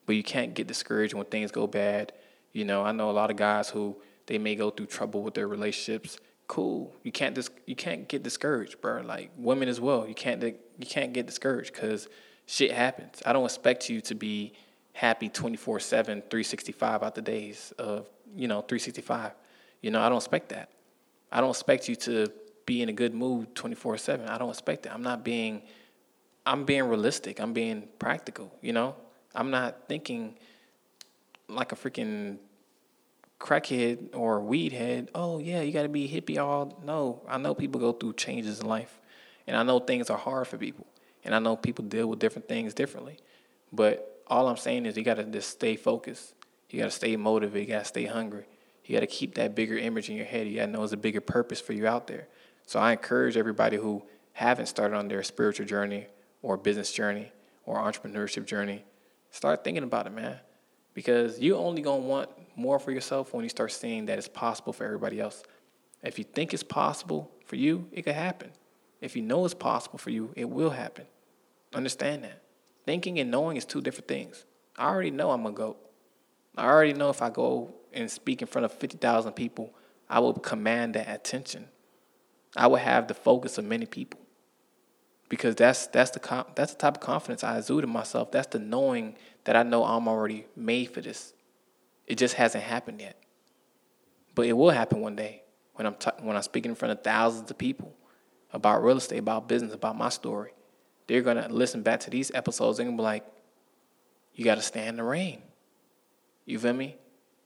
But 0.07 0.17
you 0.17 0.23
can't 0.23 0.55
get 0.55 0.67
discouraged 0.67 1.15
when 1.15 1.27
things 1.27 1.51
go 1.51 1.67
bad. 1.67 2.13
You 2.53 2.65
know, 2.65 2.83
I 2.85 2.93
know 2.93 3.11
a 3.11 3.13
lot 3.13 3.31
of 3.31 3.37
guys 3.37 3.69
who 3.69 3.97
they 4.27 4.39
may 4.39 4.55
go 4.55 4.71
through 4.71 4.87
trouble 4.87 5.23
with 5.23 5.35
their 5.35 5.49
relationships 5.49 6.19
cool. 6.49 6.97
You 7.05 7.13
can't 7.13 7.35
dis- 7.35 7.51
you 7.67 7.77
can't 7.77 8.09
get 8.09 8.23
discouraged, 8.23 8.81
bro. 8.81 9.03
Like 9.03 9.31
women 9.37 9.69
as 9.69 9.81
well. 9.81 10.09
You 10.09 10.15
can't 10.15 10.41
di- 10.41 10.57
you 10.79 10.87
can't 10.87 11.13
get 11.13 11.27
discouraged 11.27 11.73
because 11.75 12.09
shit 12.47 12.73
happens. 12.73 13.23
I 13.25 13.33
don't 13.33 13.45
expect 13.45 13.89
you 13.89 14.01
to 14.03 14.15
be 14.15 14.55
happy 14.95 15.29
24/7 15.29 16.05
365 16.29 17.03
out 17.05 17.15
the 17.15 17.23
days 17.23 17.73
of, 17.79 18.09
you 18.35 18.49
know, 18.49 18.63
365. 18.63 19.33
You 19.81 19.93
know, 19.93 20.01
I 20.01 20.09
don't 20.09 20.19
expect 20.19 20.49
that. 20.49 20.71
I 21.31 21.41
don't 21.41 21.51
expect 21.51 21.89
you 21.89 21.95
to 21.97 22.33
be 22.67 22.83
in 22.83 22.89
a 22.89 22.93
good 22.93 23.15
mood 23.15 23.55
24/7. 23.55 24.29
I 24.29 24.39
don't 24.39 24.51
expect 24.51 24.83
that. 24.83 24.93
I'm 24.93 25.03
not 25.03 25.25
being 25.25 25.63
I'm 26.47 26.65
being 26.65 26.85
realistic. 26.85 27.41
I'm 27.41 27.53
being 27.53 27.89
practical, 27.99 28.51
you 28.63 28.73
know? 28.73 28.97
I'm 29.35 29.51
not 29.51 29.87
thinking 29.87 30.35
like 31.47 31.73
a 31.73 31.77
freaking 31.77 32.39
crackhead 33.39 34.15
or 34.15 34.41
weed 34.41 34.73
head, 34.73 35.11
oh 35.15 35.39
yeah, 35.39 35.61
you 35.63 35.73
got 35.73 35.83
to 35.83 35.89
be 35.89 36.09
hippie 36.09 36.39
all. 36.39 36.81
No, 36.85 37.23
I 37.29 37.39
know 37.39 37.55
people 37.55 37.81
go 37.81 37.93
through 37.93 38.15
changes 38.15 38.61
in 38.61 38.67
life, 38.67 39.01
and 39.47 39.57
I 39.57 39.63
know 39.63 39.79
things 39.79 40.11
are 40.11 40.19
hard 40.19 40.47
for 40.49 40.59
people, 40.59 40.87
and 41.25 41.35
I 41.35 41.39
know 41.39 41.57
people 41.57 41.85
deal 41.85 42.07
with 42.07 42.19
different 42.19 42.49
things 42.49 42.75
differently. 42.75 43.19
But 43.73 44.23
all 44.27 44.49
I'm 44.49 44.57
saying 44.57 44.87
is 44.87 44.97
you 44.97 45.05
got 45.05 45.15
to 45.15 45.25
just 45.25 45.51
stay 45.51 45.77
focused. 45.77 46.35
You 46.71 46.81
got 46.81 46.87
to 46.87 46.91
stay 46.91 47.17
motivated. 47.17 47.69
You 47.69 47.75
got 47.75 47.81
to 47.81 47.89
stay 47.89 48.05
hungry. 48.05 48.45
You 48.85 48.95
got 48.95 49.01
to 49.01 49.07
keep 49.07 49.35
that 49.35 49.55
bigger 49.55 49.77
image 49.77 50.09
in 50.09 50.17
your 50.17 50.27
head. 50.27 50.47
You 50.47 50.57
got 50.57 50.67
to 50.67 50.73
know 50.73 50.79
there's 50.79 50.93
a 50.93 50.97
bigger 50.97 51.21
purpose 51.21 51.61
for 51.61 51.73
you 51.73 51.87
out 51.87 52.07
there. 52.07 52.29
So 52.67 52.79
I 52.79 52.93
encourage 52.93 53.37
everybody 53.37 53.77
who 53.77 54.03
haven't 54.33 54.67
started 54.67 54.97
on 54.97 55.09
their 55.09 55.23
spiritual 55.23 55.67
journey 55.67 56.07
or 56.43 56.57
business 56.57 56.93
journey 56.93 57.33
or 57.67 57.77
entrepreneurship 57.79 58.47
journey, 58.47 58.85
start 59.31 59.65
thinking 59.65 59.83
about 59.83 60.07
it, 60.07 60.13
man. 60.13 60.39
Because 60.95 61.39
you 61.39 61.57
only 61.57 61.83
gonna 61.83 61.99
want 61.99 62.31
more 62.59 62.79
for 62.79 62.91
yourself 62.91 63.33
when 63.33 63.45
you 63.45 63.49
start 63.49 63.73
seeing 63.73 64.07
that 64.07 64.19
it's 64.19 64.29
possible 64.29 64.73
for 64.73 64.85
everybody 64.85 65.21
else. 65.21 65.43
If 66.03 66.19
you 66.19 66.25
think 66.25 66.53
it's 66.53 66.63
possible 66.63 67.31
for 67.45 67.57
you, 67.57 67.89
it 67.93 68.03
could 68.03 68.15
happen. 68.15 68.51
If 69.01 69.17
you 69.17 69.23
know 69.23 69.45
it's 69.45 69.55
possible 69.55 69.99
for 69.99 70.11
you, 70.11 70.33
it 70.37 70.49
will 70.49 70.71
happen. 70.71 71.07
Understand 71.75 72.25
that. 72.25 72.43
Thinking 72.85 73.19
and 73.19 73.31
knowing 73.31 73.57
is 73.57 73.65
two 73.65 73.81
different 73.81 74.09
things. 74.09 74.45
I 74.77 74.89
already 74.89 75.11
know 75.11 75.31
I'm 75.31 75.47
a 75.47 75.53
goat. 75.53 75.79
I 76.57 76.67
already 76.67 76.93
know 76.93 77.11
if 77.11 77.23
I 77.23 77.31
go 77.31 77.75
and 77.93 78.11
speak 78.11 78.43
in 78.43 78.49
front 78.49 78.65
of 78.65 78.73
50,000 78.73 79.33
people, 79.33 79.73
I 80.09 80.21
will 80.21 80.33
command 80.35 80.95
that 80.95 81.09
attention. 81.09 81.69
I 82.57 82.67
will 82.67 82.77
have 82.77 83.09
the 83.09 83.15
focus 83.15 83.59
of 83.59 83.65
many 83.65 83.87
people. 83.87 84.21
Because 85.29 85.55
that's 85.55 85.87
that's 85.89 86.11
the 86.11 86.47
that's 86.55 86.73
the 86.73 86.79
type 86.79 86.97
of 86.97 87.01
confidence 87.03 87.45
I 87.45 87.59
exude 87.59 87.85
in 87.85 87.91
myself. 87.91 88.31
That's 88.31 88.47
the 88.47 88.59
knowing 88.59 89.17
that 89.45 89.57
I 89.57 89.63
know 89.63 89.85
I'm 89.85 90.09
already 90.09 90.47
made 90.57 90.87
for 90.87 91.03
this. 91.03 91.35
It 92.09 92.17
just 92.17 92.35
hasn't 92.35 92.65
happened 92.65 93.01
yet. 93.01 93.23
But 94.35 94.47
it 94.47 94.55
will 94.55 94.71
happen 94.71 95.01
one 95.01 95.15
day 95.15 95.43
when 95.75 95.87
I'm 95.87 95.95
when 96.23 96.35
I'm 96.35 96.43
speaking 96.43 96.71
in 96.71 96.75
front 96.75 96.93
of 96.93 97.05
thousands 97.05 97.51
of 97.51 97.59
people 97.59 97.95
about 98.53 98.83
real 98.83 98.97
estate, 98.97 99.19
about 99.19 99.47
business, 99.47 99.75
about 99.75 99.97
my 99.97 100.09
story. 100.09 100.53
They're 101.07 101.23
gonna 101.23 101.49
listen 101.51 101.83
back 101.83 102.01
to 102.01 102.11
these 102.11 102.31
episodes 102.35 102.79
and 102.79 102.97
be 102.97 103.03
like, 103.03 103.25
"You 104.35 104.45
got 104.45 104.55
to 104.55 104.63
stand 104.63 104.89
in 104.89 104.97
the 104.97 105.05
rain." 105.05 105.43
You 106.47 106.59
feel 106.59 106.73
me? 106.73 106.97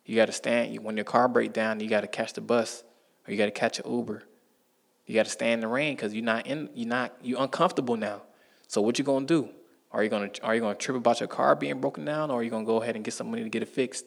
You 0.04 0.14
got 0.14 0.26
to 0.26 0.33
stand 0.33 0.78
when 0.85 0.97
your 0.97 1.04
car 1.04 1.26
break 1.26 1.52
down. 1.52 1.81
You 1.81 1.88
got 1.88 2.02
to 2.02 2.07
catch 2.07 2.35
the 2.35 2.40
bus 2.40 2.85
or 3.26 3.33
you 3.33 3.38
got 3.38 3.47
to 3.47 3.50
catch 3.50 3.81
an 3.81 3.90
Uber. 3.90 4.23
You 5.07 5.14
got 5.14 5.25
to 5.25 5.31
stand 5.31 5.54
in 5.54 5.61
the 5.61 5.69
rain 5.69 5.97
because 5.97 6.14
you're 6.14 6.25
not 6.25 6.47
in. 6.47 6.71
You're 6.75 6.88
not. 6.88 7.16
You're 7.21 7.42
uncomfortable 7.42 7.97
now. 7.97 8.23
So 8.69 8.81
what 8.81 8.99
you 8.99 9.04
gonna 9.04 9.26
do? 9.26 9.50
Are 9.90 10.04
you 10.04 10.09
gonna 10.09 10.31
Are 10.42 10.54
you 10.54 10.61
gonna 10.61 10.76
trip 10.76 10.97
about 10.97 11.19
your 11.19 11.28
car 11.28 11.57
being 11.57 11.81
broken 11.81 12.04
down, 12.04 12.31
or 12.31 12.40
are 12.40 12.42
you 12.42 12.50
gonna 12.50 12.64
go 12.64 12.81
ahead 12.81 12.95
and 12.95 13.04
get 13.04 13.12
some 13.12 13.31
money 13.31 13.42
to 13.42 13.49
get 13.49 13.62
it 13.62 13.69
fixed? 13.69 14.07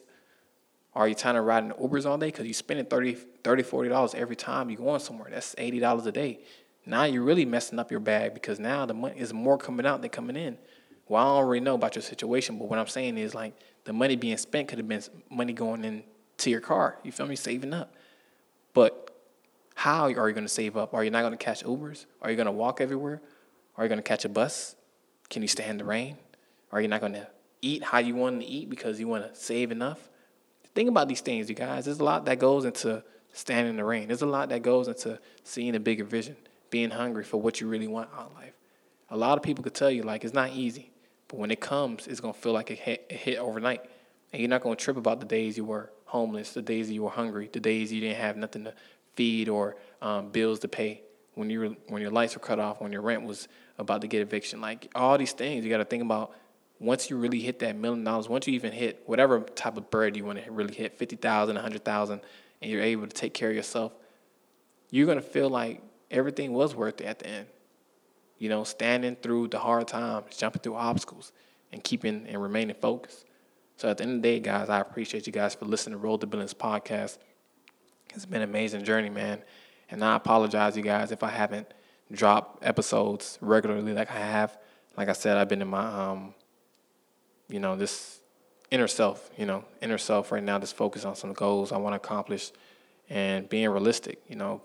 Are 0.96 1.06
you 1.06 1.14
trying 1.14 1.34
to 1.34 1.42
ride 1.42 1.62
in 1.62 1.72
Ubers 1.72 2.06
all 2.06 2.16
day? 2.16 2.28
Because 2.28 2.46
you're 2.46 2.54
spending 2.54 2.86
30 2.86 3.16
$40 3.44 4.14
every 4.14 4.34
time 4.34 4.70
you're 4.70 4.78
going 4.78 4.98
somewhere. 4.98 5.28
That's 5.30 5.54
$80 5.56 6.06
a 6.06 6.10
day. 6.10 6.40
Now 6.86 7.04
you're 7.04 7.22
really 7.22 7.44
messing 7.44 7.78
up 7.78 7.90
your 7.90 8.00
bag 8.00 8.32
because 8.32 8.58
now 8.58 8.86
the 8.86 8.94
money 8.94 9.20
is 9.20 9.34
more 9.34 9.58
coming 9.58 9.84
out 9.84 10.00
than 10.00 10.08
coming 10.08 10.36
in. 10.36 10.56
Well, 11.06 11.22
I 11.22 11.26
don't 11.26 11.36
already 11.36 11.60
know 11.60 11.74
about 11.74 11.96
your 11.96 12.02
situation, 12.02 12.58
but 12.58 12.68
what 12.68 12.78
I'm 12.78 12.86
saying 12.86 13.18
is 13.18 13.34
like 13.34 13.52
the 13.84 13.92
money 13.92 14.16
being 14.16 14.38
spent 14.38 14.68
could 14.68 14.78
have 14.78 14.88
been 14.88 15.02
money 15.30 15.52
going 15.52 15.84
into 15.84 16.48
your 16.48 16.62
car. 16.62 16.96
You 17.04 17.12
feel 17.12 17.26
me? 17.26 17.36
Saving 17.36 17.74
up. 17.74 17.94
But 18.72 19.14
how 19.74 20.04
are 20.04 20.08
you 20.08 20.14
going 20.14 20.46
to 20.46 20.48
save 20.48 20.78
up? 20.78 20.94
Are 20.94 21.04
you 21.04 21.10
not 21.10 21.20
going 21.20 21.36
to 21.36 21.44
catch 21.44 21.62
Ubers? 21.62 22.06
Are 22.22 22.30
you 22.30 22.36
going 22.36 22.46
to 22.46 22.52
walk 22.52 22.80
everywhere? 22.80 23.20
Are 23.76 23.84
you 23.84 23.90
going 23.90 23.98
to 23.98 24.02
catch 24.02 24.24
a 24.24 24.30
bus? 24.30 24.76
Can 25.28 25.42
you 25.42 25.48
stand 25.48 25.78
the 25.78 25.84
rain? 25.84 26.16
Are 26.72 26.80
you 26.80 26.88
not 26.88 27.00
going 27.00 27.12
to 27.12 27.28
eat 27.60 27.84
how 27.84 27.98
you 27.98 28.14
want 28.14 28.40
to 28.40 28.46
eat 28.46 28.70
because 28.70 28.98
you 28.98 29.08
want 29.08 29.30
to 29.30 29.38
save 29.38 29.70
enough? 29.70 30.08
Think 30.76 30.90
about 30.90 31.08
these 31.08 31.22
things, 31.22 31.48
you 31.48 31.54
guys. 31.54 31.86
There's 31.86 32.00
a 32.00 32.04
lot 32.04 32.26
that 32.26 32.38
goes 32.38 32.66
into 32.66 33.02
standing 33.32 33.70
in 33.70 33.76
the 33.76 33.84
rain. 33.84 34.08
There's 34.08 34.20
a 34.20 34.26
lot 34.26 34.50
that 34.50 34.60
goes 34.60 34.88
into 34.88 35.18
seeing 35.42 35.74
a 35.74 35.80
bigger 35.80 36.04
vision, 36.04 36.36
being 36.68 36.90
hungry 36.90 37.24
for 37.24 37.40
what 37.40 37.62
you 37.62 37.66
really 37.66 37.88
want 37.88 38.10
out 38.14 38.26
of 38.26 38.34
life. 38.34 38.52
A 39.08 39.16
lot 39.16 39.38
of 39.38 39.42
people 39.42 39.64
could 39.64 39.72
tell 39.72 39.90
you 39.90 40.02
like 40.02 40.22
it's 40.22 40.34
not 40.34 40.52
easy, 40.52 40.90
but 41.28 41.38
when 41.38 41.50
it 41.50 41.62
comes, 41.62 42.06
it's 42.06 42.20
gonna 42.20 42.34
feel 42.34 42.52
like 42.52 42.70
it 42.70 42.78
hit, 42.78 43.06
it 43.08 43.16
hit 43.16 43.38
overnight, 43.38 43.86
and 44.34 44.42
you're 44.42 44.50
not 44.50 44.60
gonna 44.60 44.76
trip 44.76 44.98
about 44.98 45.18
the 45.18 45.24
days 45.24 45.56
you 45.56 45.64
were 45.64 45.90
homeless, 46.04 46.52
the 46.52 46.60
days 46.60 46.90
you 46.90 47.04
were 47.04 47.10
hungry, 47.10 47.48
the 47.50 47.58
days 47.58 47.90
you 47.90 48.02
didn't 48.02 48.18
have 48.18 48.36
nothing 48.36 48.64
to 48.64 48.74
feed 49.14 49.48
or 49.48 49.76
um, 50.02 50.28
bills 50.28 50.58
to 50.58 50.68
pay, 50.68 51.00
when 51.36 51.48
you 51.48 51.60
were, 51.60 51.68
when 51.88 52.02
your 52.02 52.10
lights 52.10 52.34
were 52.34 52.40
cut 52.40 52.58
off, 52.58 52.82
when 52.82 52.92
your 52.92 53.00
rent 53.00 53.22
was 53.22 53.48
about 53.78 54.02
to 54.02 54.08
get 54.08 54.20
eviction. 54.20 54.60
Like 54.60 54.90
all 54.94 55.16
these 55.16 55.32
things, 55.32 55.64
you 55.64 55.70
got 55.70 55.78
to 55.78 55.86
think 55.86 56.02
about 56.02 56.34
once 56.78 57.08
you 57.10 57.16
really 57.16 57.40
hit 57.40 57.58
that 57.60 57.76
million 57.76 58.04
dollars, 58.04 58.28
once 58.28 58.46
you 58.46 58.54
even 58.54 58.72
hit 58.72 59.02
whatever 59.06 59.40
type 59.40 59.76
of 59.76 59.90
bread 59.90 60.16
you 60.16 60.24
want 60.24 60.44
to 60.44 60.50
really 60.50 60.74
hit, 60.74 60.98
50,000, 60.98 61.54
100,000, 61.54 62.20
and 62.60 62.70
you're 62.70 62.82
able 62.82 63.06
to 63.06 63.14
take 63.14 63.34
care 63.34 63.50
of 63.50 63.56
yourself, 63.56 63.92
you're 64.90 65.06
going 65.06 65.18
to 65.18 65.24
feel 65.24 65.48
like 65.48 65.82
everything 66.10 66.52
was 66.52 66.74
worth 66.74 67.00
it 67.00 67.04
at 67.04 67.18
the 67.18 67.26
end. 67.26 67.46
You 68.38 68.50
know, 68.50 68.64
standing 68.64 69.16
through 69.16 69.48
the 69.48 69.58
hard 69.58 69.88
times, 69.88 70.36
jumping 70.36 70.60
through 70.60 70.74
obstacles, 70.74 71.32
and 71.72 71.82
keeping 71.82 72.26
and 72.26 72.42
remaining 72.42 72.76
focused. 72.80 73.24
So 73.76 73.88
at 73.88 73.98
the 73.98 74.04
end 74.04 74.16
of 74.16 74.22
the 74.22 74.28
day, 74.28 74.40
guys, 74.40 74.68
I 74.68 74.80
appreciate 74.80 75.26
you 75.26 75.32
guys 75.32 75.54
for 75.54 75.64
listening 75.64 75.98
to 75.98 76.04
Road 76.04 76.20
to 76.20 76.26
Billions 76.26 76.54
podcast. 76.54 77.18
It's 78.14 78.26
been 78.26 78.42
an 78.42 78.48
amazing 78.48 78.84
journey, 78.84 79.10
man. 79.10 79.42
And 79.90 80.04
I 80.04 80.16
apologize, 80.16 80.76
you 80.76 80.82
guys, 80.82 81.12
if 81.12 81.22
I 81.22 81.30
haven't 81.30 81.72
dropped 82.12 82.64
episodes 82.64 83.38
regularly 83.40 83.92
like 83.92 84.10
I 84.10 84.18
have. 84.18 84.56
Like 84.96 85.08
I 85.08 85.12
said, 85.12 85.36
I've 85.36 85.48
been 85.48 85.62
in 85.62 85.68
my 85.68 85.86
um, 85.86 86.34
you 87.48 87.60
know, 87.60 87.76
this 87.76 88.20
inner 88.70 88.88
self, 88.88 89.30
you 89.36 89.46
know, 89.46 89.64
inner 89.80 89.98
self 89.98 90.32
right 90.32 90.42
now, 90.42 90.58
just 90.58 90.76
focus 90.76 91.04
on 91.04 91.14
some 91.14 91.32
goals 91.32 91.72
I 91.72 91.78
want 91.78 91.92
to 91.92 91.96
accomplish 91.96 92.52
and 93.08 93.48
being 93.48 93.68
realistic, 93.68 94.20
you 94.28 94.36
know, 94.36 94.62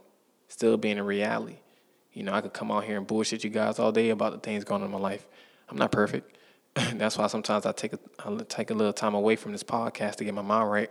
still 0.48 0.78
being 0.78 0.98
in 0.98 1.06
reality. 1.06 1.58
You 2.14 2.24
know, 2.24 2.34
I 2.34 2.42
could 2.42 2.54
come 2.54 2.72
out 2.72 2.84
here 2.84 2.98
and 2.98 3.08
bullshit 3.08 3.44
you 3.44 3.50
guys 3.50 3.80
all 3.80 3.92
day 3.92 4.10
about 4.10 4.34
the 4.34 4.40
things 4.40 4.64
going 4.64 4.82
on 4.82 4.88
in 4.88 4.92
my 4.92 5.00
life. 5.00 5.26
I'm 5.70 5.78
not 5.78 5.92
perfect. 5.92 6.38
That's 6.74 7.18
why 7.18 7.28
sometimes 7.28 7.66
I 7.66 7.72
take 7.72 7.94
a 7.94 8.00
I 8.26 8.36
take 8.48 8.70
a 8.70 8.74
little 8.74 8.94
time 8.94 9.14
away 9.14 9.36
from 9.36 9.52
this 9.52 9.64
podcast 9.64 10.16
to 10.16 10.26
get 10.26 10.34
my 10.34 10.42
mind 10.42 10.72
right, 10.72 10.90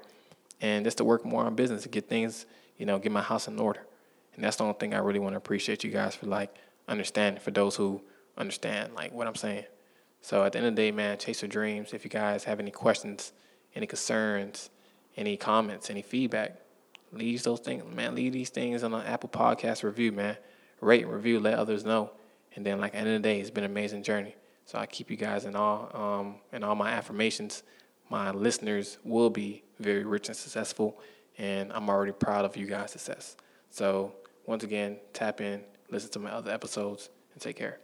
and 0.61 0.85
just 0.85 0.99
to 0.99 1.05
work 1.05 1.25
more 1.25 1.45
on 1.45 1.55
business 1.55 1.83
to 1.83 1.89
get 1.89 2.09
things, 2.09 2.47
you 2.79 2.87
know, 2.87 2.99
get 2.99 3.13
my 3.13 3.23
house 3.23 3.49
in 3.49 3.59
order. 3.59 3.87
And 4.35 4.45
that's 4.45 4.57
the 4.57 4.65
only 4.65 4.77
thing 4.79 4.95
I 4.95 4.99
really 4.99 5.19
want 5.19 5.33
to 5.35 5.39
appreciate 5.39 5.85
you 5.85 5.91
guys 5.91 6.15
for 6.15 6.27
like 6.27 6.55
understanding. 6.89 7.41
For 7.41 7.51
those 7.51 7.77
who 7.77 8.03
understand 8.37 8.95
like 8.95 9.13
what 9.13 9.27
I'm 9.27 9.35
saying, 9.35 9.65
So 10.21 10.45
at 10.45 10.53
the 10.53 10.59
end 10.59 10.67
of 10.69 10.77
the 10.77 10.83
day, 10.83 10.91
man, 10.91 11.19
chase 11.19 11.43
your 11.43 11.49
dreams. 11.49 11.93
If 11.93 12.05
you 12.05 12.11
guys 12.11 12.45
have 12.45 12.61
any 12.61 12.71
questions, 12.71 13.33
any 13.75 13.87
concerns, 13.87 14.71
any 15.17 15.37
comments, 15.37 15.91
any 15.91 16.03
feedback, 16.03 16.61
leave 17.13 17.43
those 17.43 17.61
things, 17.61 17.83
man. 17.95 18.15
Leave 18.15 18.33
these 18.33 18.51
things 18.51 18.83
on 18.83 18.93
an 18.95 19.07
Apple 19.07 19.29
Podcast 19.29 19.83
review, 19.83 20.13
man. 20.13 20.37
Rate 20.81 21.05
and 21.05 21.13
review, 21.13 21.41
let 21.41 21.55
others 21.55 21.85
know. 21.85 22.13
And 22.55 22.65
then, 22.65 22.81
like, 22.81 22.95
at 22.95 23.05
the 23.05 23.09
end 23.09 23.17
of 23.17 23.23
the 23.23 23.29
day, 23.29 23.41
it's 23.41 23.51
been 23.51 23.65
an 23.65 23.71
amazing 23.71 24.03
journey. 24.03 24.35
So 24.67 24.79
I 24.79 24.87
keep 24.87 25.11
you 25.11 25.17
guys 25.17 25.45
in 25.45 25.57
all, 25.57 25.91
um, 25.95 26.37
in 26.53 26.63
all 26.63 26.75
my 26.75 26.91
affirmations. 26.91 27.63
My 28.09 28.31
listeners 28.31 28.99
will 29.05 29.31
be 29.31 29.63
very 29.79 30.05
rich 30.05 30.29
and 30.29 30.37
successful, 30.37 31.01
and 31.39 31.73
I'm 31.73 31.89
already 31.89 32.13
proud 32.13 32.45
of 32.45 32.57
you 32.57 32.67
guys' 32.67 32.93
success. 32.93 33.37
So 33.71 34.13
once 34.47 34.65
again, 34.65 34.99
tap 35.13 35.41
in, 35.41 35.63
listen 35.91 36.11
to 36.13 36.19
my 36.19 36.31
other 36.31 36.51
episodes, 36.51 37.09
and 37.33 37.41
take 37.41 37.57
care. 37.57 37.79